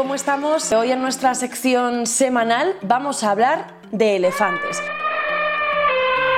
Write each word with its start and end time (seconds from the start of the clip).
¿Cómo 0.00 0.14
estamos? 0.14 0.72
Hoy 0.72 0.92
en 0.92 1.02
nuestra 1.02 1.34
sección 1.34 2.06
semanal 2.06 2.74
vamos 2.80 3.22
a 3.22 3.32
hablar 3.32 3.74
de 3.92 4.16
elefantes. 4.16 4.80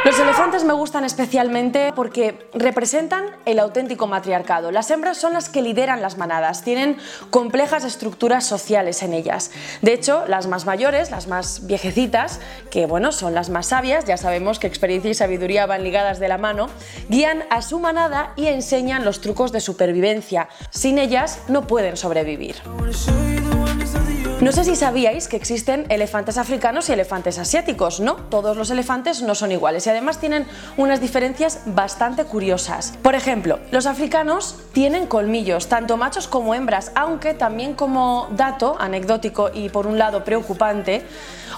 Los 0.05 0.19
elefantes 0.19 0.65
me 0.65 0.73
gustan 0.73 1.05
especialmente 1.05 1.93
porque 1.95 2.51
representan 2.55 3.25
el 3.45 3.61
auténtico 3.61 4.09
matriarcado. 4.09 4.73
Las 4.73 4.91
hembras 4.91 5.17
son 5.17 5.33
las 5.33 5.49
que 5.49 5.63
lideran 5.63 6.03
las 6.03 6.19
manadas, 6.19 6.65
tienen 6.65 6.97
complejas 7.31 7.85
estructuras 7.85 8.45
sociales 8.45 9.05
en 9.05 9.13
ellas. 9.13 9.53
De 9.81 9.93
hecho, 9.93 10.25
las 10.27 10.49
más 10.49 10.67
mayores, 10.67 11.13
las 11.13 11.29
más 11.29 11.65
viejecitas, 11.65 12.41
que 12.69 12.87
bueno, 12.87 13.13
son 13.13 13.33
las 13.33 13.49
más 13.49 13.67
sabias, 13.67 14.05
ya 14.05 14.17
sabemos 14.17 14.59
que 14.59 14.67
experiencia 14.67 15.13
y 15.13 15.15
sabiduría 15.15 15.67
van 15.67 15.85
ligadas 15.85 16.19
de 16.19 16.27
la 16.27 16.37
mano, 16.37 16.69
guían 17.09 17.45
a 17.51 17.63
su 17.63 17.79
manada 17.79 18.33
y 18.35 18.49
enseñan 18.49 19.05
los 19.05 19.21
trucos 19.21 19.53
de 19.53 19.61
supervivencia. 19.61 20.49
Sin 20.71 20.99
ellas 20.99 21.39
no 21.47 21.69
pueden 21.69 21.97
sobrevivir. 21.97 22.57
just 23.79 23.97
a 23.97 24.01
the 24.01 24.12
No 24.43 24.51
sé 24.51 24.65
si 24.65 24.75
sabíais 24.75 25.29
que 25.29 25.37
existen 25.37 25.87
elefantes 25.89 26.37
africanos 26.37 26.89
y 26.89 26.93
elefantes 26.93 27.39
asiáticos. 27.39 28.01
No, 28.01 28.17
todos 28.17 28.57
los 28.57 28.71
elefantes 28.71 29.23
no 29.23 29.37
son 29.37 29.53
iguales 29.53 29.87
y 29.87 29.91
además 29.91 30.19
tienen 30.19 30.49
unas 30.77 31.01
diferencias 31.01 31.61
bastante 31.65 32.25
curiosas. 32.25 32.95
Por 33.03 33.15
ejemplo, 33.15 33.61
los 33.71 33.87
africanos 33.87 34.57
tienen 34.73 35.07
colmillos, 35.07 35.69
tanto 35.69 35.97
machos 35.97 36.27
como 36.27 36.57
hembras, 36.57 36.91
aunque 36.97 37.35
también 37.35 37.75
como 37.75 38.31
dato 38.33 38.75
anecdótico 38.81 39.53
y 39.55 39.69
por 39.69 39.87
un 39.87 39.97
lado 39.97 40.25
preocupante, 40.25 41.05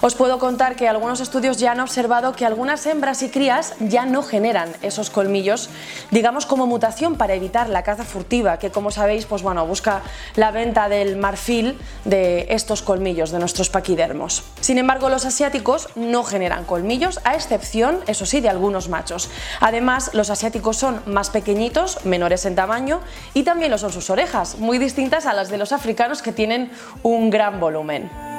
os 0.01 0.13
puedo 0.13 0.39
contar 0.39 0.75
que 0.75 0.87
algunos 0.87 1.21
estudios 1.21 1.57
ya 1.57 1.71
han 1.71 1.79
observado 1.79 2.33
que 2.33 2.45
algunas 2.45 2.85
hembras 2.85 3.23
y 3.23 3.29
crías 3.29 3.73
ya 3.79 4.05
no 4.05 4.21
generan 4.23 4.69
esos 4.81 5.09
colmillos, 5.09 5.69
digamos 6.11 6.45
como 6.45 6.67
mutación 6.67 7.15
para 7.15 7.33
evitar 7.33 7.69
la 7.69 7.83
caza 7.83 8.03
furtiva, 8.03 8.59
que 8.59 8.71
como 8.71 8.91
sabéis, 8.91 9.25
pues 9.25 9.41
bueno, 9.41 9.65
busca 9.65 10.01
la 10.35 10.51
venta 10.51 10.89
del 10.89 11.15
marfil 11.15 11.77
de 12.03 12.45
estos 12.49 12.74
colmillos 12.81 13.31
de 13.31 13.39
nuestros 13.39 13.69
paquidermos. 13.69 14.43
Sin 14.59 14.77
embargo, 14.77 15.09
los 15.09 15.25
asiáticos 15.25 15.89
no 15.95 16.23
generan 16.23 16.65
colmillos, 16.65 17.19
a 17.23 17.35
excepción, 17.35 17.99
eso 18.07 18.25
sí, 18.25 18.41
de 18.41 18.49
algunos 18.49 18.89
machos. 18.89 19.29
Además, 19.59 20.11
los 20.13 20.29
asiáticos 20.29 20.77
son 20.77 21.01
más 21.05 21.29
pequeñitos, 21.29 22.05
menores 22.05 22.45
en 22.45 22.55
tamaño, 22.55 23.01
y 23.33 23.43
también 23.43 23.71
lo 23.71 23.77
son 23.77 23.91
sus 23.91 24.09
orejas, 24.09 24.57
muy 24.59 24.77
distintas 24.77 25.25
a 25.25 25.33
las 25.33 25.49
de 25.49 25.57
los 25.57 25.71
africanos 25.71 26.21
que 26.21 26.31
tienen 26.31 26.71
un 27.03 27.29
gran 27.29 27.59
volumen. 27.59 28.34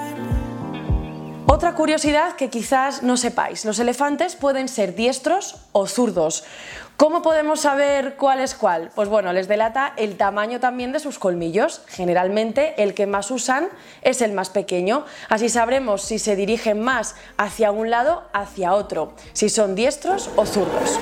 Otra 1.56 1.74
curiosidad 1.74 2.36
que 2.36 2.50
quizás 2.50 3.02
no 3.02 3.16
sepáis, 3.16 3.64
los 3.64 3.78
elefantes 3.78 4.36
pueden 4.36 4.68
ser 4.68 4.94
diestros 4.94 5.56
o 5.72 5.86
zurdos. 5.86 6.44
¿Cómo 6.98 7.22
podemos 7.22 7.60
saber 7.60 8.16
cuál 8.16 8.40
es 8.40 8.54
cuál? 8.54 8.90
Pues 8.94 9.08
bueno, 9.08 9.32
les 9.32 9.48
delata 9.48 9.94
el 9.96 10.18
tamaño 10.18 10.60
también 10.60 10.92
de 10.92 11.00
sus 11.00 11.18
colmillos. 11.18 11.80
Generalmente 11.86 12.74
el 12.82 12.92
que 12.92 13.06
más 13.06 13.30
usan 13.30 13.68
es 14.02 14.20
el 14.20 14.32
más 14.32 14.50
pequeño. 14.50 15.06
Así 15.30 15.48
sabremos 15.48 16.02
si 16.02 16.18
se 16.18 16.36
dirigen 16.36 16.82
más 16.82 17.14
hacia 17.38 17.70
un 17.70 17.88
lado, 17.88 18.24
hacia 18.34 18.74
otro, 18.74 19.14
si 19.32 19.48
son 19.48 19.74
diestros 19.74 20.28
o 20.36 20.44
zurdos. 20.44 21.00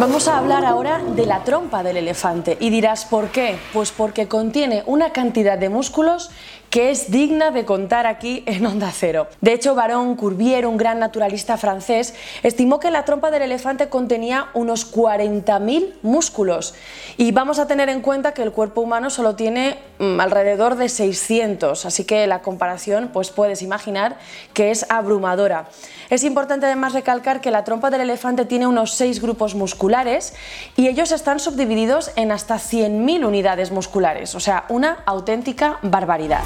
Vamos 0.00 0.28
a 0.28 0.38
hablar 0.38 0.64
ahora 0.64 0.98
de 0.98 1.26
la 1.26 1.44
trompa 1.44 1.82
del 1.82 1.98
elefante 1.98 2.56
y 2.58 2.70
dirás 2.70 3.04
¿por 3.04 3.28
qué? 3.28 3.58
Pues 3.74 3.92
porque 3.92 4.28
contiene 4.28 4.82
una 4.86 5.12
cantidad 5.12 5.58
de 5.58 5.68
músculos 5.68 6.30
que 6.70 6.90
es 6.90 7.10
digna 7.10 7.50
de 7.50 7.64
contar 7.64 8.06
aquí 8.06 8.44
en 8.46 8.64
Onda 8.64 8.92
Cero. 8.94 9.26
De 9.40 9.52
hecho, 9.52 9.74
Baron 9.74 10.14
Courbier, 10.14 10.66
un 10.66 10.76
gran 10.76 11.00
naturalista 11.00 11.56
francés, 11.56 12.14
estimó 12.44 12.78
que 12.78 12.92
la 12.92 13.04
trompa 13.04 13.32
del 13.32 13.42
elefante 13.42 13.88
contenía 13.88 14.46
unos 14.54 14.90
40.000 14.94 15.94
músculos 16.02 16.74
y 17.16 17.32
vamos 17.32 17.58
a 17.58 17.66
tener 17.66 17.88
en 17.88 18.00
cuenta 18.00 18.32
que 18.32 18.42
el 18.42 18.52
cuerpo 18.52 18.82
humano 18.82 19.10
solo 19.10 19.34
tiene 19.34 19.78
mm, 19.98 20.20
alrededor 20.20 20.76
de 20.76 20.88
600, 20.88 21.84
así 21.84 22.04
que 22.04 22.28
la 22.28 22.40
comparación 22.40 23.10
pues 23.12 23.30
puedes 23.30 23.62
imaginar 23.62 24.16
que 24.54 24.70
es 24.70 24.86
abrumadora. 24.88 25.68
Es 26.08 26.22
importante 26.22 26.66
además 26.66 26.92
recalcar 26.92 27.40
que 27.40 27.50
la 27.50 27.64
trompa 27.64 27.90
del 27.90 28.02
elefante 28.02 28.44
tiene 28.44 28.68
unos 28.68 28.94
6 28.94 29.20
grupos 29.20 29.56
musculares 29.56 30.34
y 30.76 30.86
ellos 30.86 31.10
están 31.10 31.40
subdivididos 31.40 32.12
en 32.14 32.30
hasta 32.30 32.56
100.000 32.56 33.26
unidades 33.26 33.72
musculares, 33.72 34.36
o 34.36 34.40
sea, 34.40 34.66
una 34.68 35.02
auténtica 35.06 35.78
barbaridad. 35.82 36.44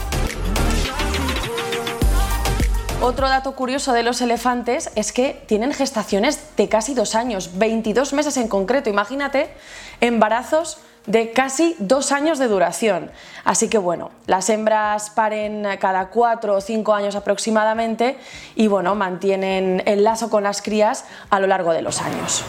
Otro 3.04 3.28
dato 3.28 3.54
curioso 3.54 3.92
de 3.92 4.02
los 4.02 4.22
elefantes 4.22 4.90
es 4.94 5.12
que 5.12 5.38
tienen 5.46 5.74
gestaciones 5.74 6.56
de 6.56 6.70
casi 6.70 6.94
dos 6.94 7.14
años, 7.14 7.58
22 7.58 8.14
meses 8.14 8.38
en 8.38 8.48
concreto. 8.48 8.88
Imagínate 8.88 9.50
embarazos 10.00 10.78
de 11.04 11.30
casi 11.32 11.76
dos 11.78 12.12
años 12.12 12.38
de 12.38 12.48
duración. 12.48 13.10
Así 13.44 13.68
que 13.68 13.76
bueno, 13.76 14.10
las 14.26 14.48
hembras 14.48 15.10
paren 15.10 15.66
cada 15.78 16.08
cuatro 16.08 16.54
o 16.54 16.60
cinco 16.62 16.94
años 16.94 17.14
aproximadamente 17.14 18.16
y 18.54 18.68
bueno, 18.68 18.94
mantienen 18.94 19.82
el 19.84 20.02
lazo 20.02 20.30
con 20.30 20.42
las 20.42 20.62
crías 20.62 21.04
a 21.28 21.40
lo 21.40 21.46
largo 21.46 21.74
de 21.74 21.82
los 21.82 22.00
años. 22.00 22.42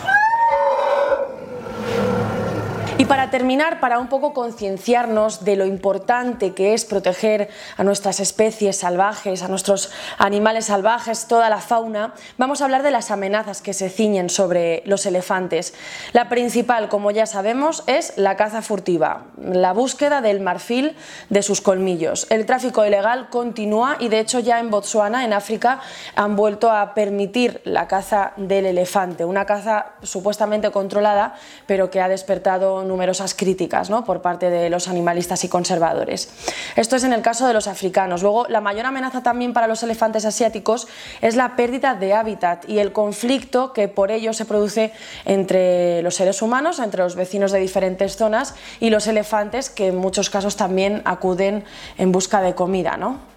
Y 2.97 3.03
para 3.03 3.29
terminar, 3.29 3.81
para 3.81 4.00
un 4.00 4.07
poco 4.07 4.33
concienciarnos 4.33 5.44
de 5.44 5.57
lo 5.57 5.66
importante 5.66 6.53
que 6.53 6.73
es 6.73 6.85
proteger 6.85 7.50
a 7.75 7.83
nuestras 7.83 8.22
especies 8.22 8.78
salvajes, 8.78 9.44
a 9.44 9.50
nuestros 9.50 9.91
animales 10.17 10.67
salvajes, 10.67 11.28
toda 11.28 11.50
la 11.50 11.59
fauna, 11.59 12.13
vamos 12.38 12.61
a 12.61 12.63
hablar 12.63 12.83
de 12.83 12.91
las 12.91 13.11
amenazas 13.11 13.61
que 13.61 13.73
se 13.73 13.89
ciñen 13.89 14.29
sobre 14.29 14.81
los 14.85 15.06
elefantes. 15.06 15.73
La 16.13 16.29
principal, 16.29 16.88
como 16.88 17.11
ya 17.11 17.25
sabemos, 17.25 17.83
es 17.88 18.13
la 18.16 18.38
caza 18.38 18.61
furtiva, 18.61 19.25
la 19.38 19.73
búsqueda 19.73 20.22
del 20.22 20.39
marfil 20.39 20.95
de 21.29 21.41
sus 21.41 21.59
colmillos. 21.59 22.27
El 22.29 22.45
tráfico 22.45 22.85
ilegal 22.85 23.27
continúa 23.29 23.97
y 24.00 24.07
de 24.07 24.22
hecho 24.22 24.39
ya 24.39 24.62
en 24.62 24.69
Botsuana, 24.69 25.25
en 25.25 25.33
África, 25.33 25.81
han 26.16 26.38
vuelto 26.38 26.72
a 26.72 26.94
permitir 26.94 27.59
la 27.66 27.89
caza 27.89 28.31
del 28.38 28.66
elefante, 28.66 29.25
una 29.25 29.45
caza 29.45 29.88
supuestamente 30.01 30.72
controlada, 30.72 31.35
pero 31.67 31.89
que 31.89 32.00
ha 32.00 32.07
despertado 32.07 32.84
numerosas 32.88 33.34
críticas 33.34 33.90
¿no? 33.90 34.03
por 34.06 34.22
parte 34.22 34.50
de 34.50 34.69
los 34.69 34.88
animalistas 34.88 35.44
y 35.44 35.50
conservadores. 35.50 36.29
Esto 36.75 36.96
es 36.96 37.03
en 37.03 37.13
el 37.13 37.22
caso 37.22 37.47
de 37.47 37.53
los 37.53 37.68
africanos. 37.68 38.22
Luego, 38.22 38.46
la 38.47 38.62
mayor 38.62 38.85
amenaza 38.85 39.23
también 39.23 39.53
para 39.53 39.68
los 39.68 39.84
elefantes 39.84 40.25
asiáticos 40.25 40.88
es 41.22 41.35
la 41.35 41.56
pérdida 41.56 41.95
de 41.95 42.13
hábitat 42.13 42.68
y 42.69 42.79
el 42.79 42.91
conflicto 42.91 43.74
que 43.74 43.88
por 43.88 44.12
ello 44.12 44.34
se 44.34 44.45
produce 44.45 44.91
entre 45.25 46.01
los 46.01 46.16
seres 46.16 46.41
humanos, 46.41 46.79
entre 46.79 47.03
los 47.03 47.16
vecinos 47.16 47.51
de 47.51 47.59
diferentes 47.59 48.16
zonas 48.16 48.56
y 48.79 48.90
los 48.90 49.07
elefantes 49.07 49.69
que 49.69 49.88
en 49.88 49.97
muchos 49.97 50.29
casos 50.29 50.56
también 50.56 51.01
acuden 51.06 51.63
en 51.97 52.12
busca 52.12 52.41
de 52.41 52.56
comida. 52.56 52.97
¿no? 52.97 53.34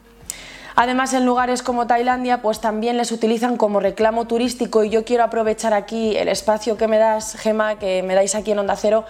Además, 0.80 1.12
en 1.12 1.26
lugares 1.26 1.64
como 1.64 1.88
Tailandia, 1.88 2.40
pues 2.40 2.60
también 2.60 2.98
les 2.98 3.10
utilizan 3.10 3.56
como 3.56 3.80
reclamo 3.80 4.28
turístico 4.28 4.84
y 4.84 4.90
yo 4.90 5.04
quiero 5.04 5.24
aprovechar 5.24 5.74
aquí 5.74 6.16
el 6.16 6.28
espacio 6.28 6.76
que 6.76 6.86
me 6.86 6.98
das, 6.98 7.34
Gema, 7.34 7.80
que 7.80 8.04
me 8.04 8.14
dais 8.14 8.36
aquí 8.36 8.52
en 8.52 8.60
Onda 8.60 8.76
Cero, 8.76 9.04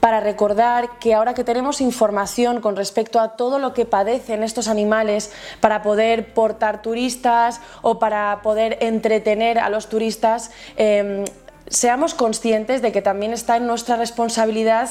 para 0.00 0.18
recordar 0.18 0.98
que 0.98 1.14
ahora 1.14 1.32
que 1.32 1.44
tenemos 1.44 1.80
información 1.80 2.60
con 2.60 2.74
respecto 2.74 3.20
a 3.20 3.36
todo 3.36 3.60
lo 3.60 3.74
que 3.74 3.84
padecen 3.84 4.42
estos 4.42 4.66
animales 4.66 5.30
para 5.60 5.82
poder 5.82 6.34
portar 6.34 6.82
turistas 6.82 7.60
o 7.80 8.00
para 8.00 8.42
poder 8.42 8.78
entretener 8.80 9.60
a 9.60 9.68
los 9.68 9.88
turistas, 9.88 10.50
em, 10.76 11.24
seamos 11.68 12.14
conscientes 12.14 12.82
de 12.82 12.90
que 12.90 13.02
también 13.02 13.32
está 13.32 13.56
en 13.56 13.68
nuestra 13.68 13.94
responsabilidad 13.94 14.90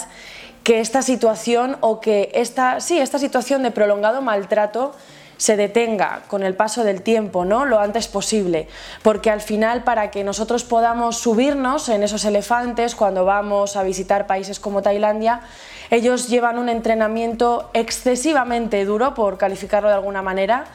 que 0.63 0.79
esta 0.79 1.01
situación 1.01 1.75
o 1.81 1.99
que 1.99 2.31
esta, 2.33 2.79
sí, 2.79 2.97
esta 2.97 3.19
situación 3.19 3.61
de 3.61 3.71
prolongado 3.71 4.21
maltrato 4.21 4.93
se 5.37 5.57
detenga 5.57 6.23
con 6.27 6.43
el 6.43 6.55
paso 6.55 6.83
del 6.83 7.01
tiempo, 7.01 7.45
¿no? 7.45 7.65
Lo 7.65 7.79
antes 7.79 8.07
posible, 8.07 8.67
porque 9.01 9.29
al 9.29 9.41
final 9.41 9.83
para 9.83 10.11
que 10.11 10.23
nosotros 10.23 10.63
podamos 10.63 11.17
subirnos 11.17 11.89
en 11.89 12.03
esos 12.03 12.25
elefantes 12.25 12.95
cuando 12.95 13.25
vamos 13.25 13.75
a 13.75 13.83
visitar 13.83 14.27
países 14.27 14.59
como 14.59 14.81
Tailandia, 14.81 15.41
ellos 15.89 16.29
llevan 16.29 16.57
un 16.57 16.69
entrenamiento 16.69 17.69
excesivamente 17.73 18.85
duro, 18.85 19.13
por 19.13 19.37
calificarlo 19.37 19.89
de 19.89 19.95
alguna 19.95 20.21
manera, 20.21 20.65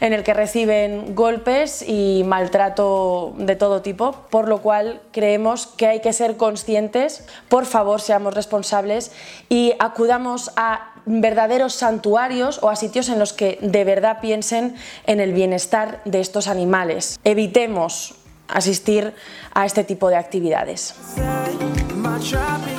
en 0.00 0.12
el 0.12 0.22
que 0.22 0.34
reciben 0.34 1.14
golpes 1.14 1.82
y 1.86 2.22
maltrato 2.26 3.32
de 3.36 3.56
todo 3.56 3.82
tipo, 3.82 4.12
por 4.30 4.48
lo 4.48 4.58
cual 4.58 5.00
creemos 5.12 5.66
que 5.66 5.86
hay 5.86 6.00
que 6.00 6.12
ser 6.12 6.36
conscientes, 6.36 7.24
por 7.48 7.64
favor 7.64 8.00
seamos 8.00 8.34
responsables 8.34 9.12
y 9.48 9.74
acudamos 9.78 10.50
a 10.56 10.93
verdaderos 11.06 11.74
santuarios 11.74 12.62
o 12.62 12.68
a 12.68 12.76
sitios 12.76 13.08
en 13.08 13.18
los 13.18 13.32
que 13.32 13.58
de 13.60 13.84
verdad 13.84 14.18
piensen 14.20 14.74
en 15.06 15.20
el 15.20 15.32
bienestar 15.32 16.00
de 16.04 16.20
estos 16.20 16.48
animales. 16.48 17.18
Evitemos 17.24 18.14
asistir 18.48 19.14
a 19.54 19.64
este 19.64 19.84
tipo 19.84 20.08
de 20.08 20.16
actividades. 20.16 20.94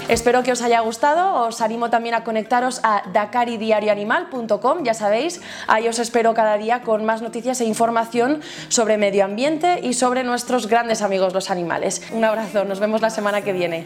Espero 0.07 0.43
que 0.43 0.51
os 0.51 0.61
haya 0.61 0.79
gustado, 0.81 1.47
os 1.47 1.61
animo 1.61 1.89
también 1.89 2.13
a 2.15 2.23
conectaros 2.23 2.79
a 2.83 3.03
dakaridiarioanimal.com, 3.11 4.83
ya 4.83 4.93
sabéis, 4.93 5.41
ahí 5.67 5.87
os 5.87 5.99
espero 5.99 6.33
cada 6.33 6.57
día 6.57 6.81
con 6.81 7.05
más 7.05 7.21
noticias 7.21 7.59
e 7.61 7.65
información 7.65 8.41
sobre 8.69 8.97
medio 8.97 9.25
ambiente 9.25 9.79
y 9.81 9.93
sobre 9.93 10.23
nuestros 10.23 10.67
grandes 10.67 11.01
amigos 11.01 11.33
los 11.33 11.49
animales. 11.49 12.01
Un 12.11 12.23
abrazo, 12.23 12.65
nos 12.65 12.79
vemos 12.79 13.01
la 13.01 13.09
semana 13.09 13.41
que 13.41 13.53
viene. 13.53 13.85